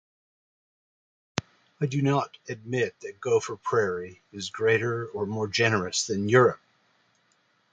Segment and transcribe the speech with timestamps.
[1.79, 6.59] I do not admit that Gopher Prairie is greater or more generous than Europe!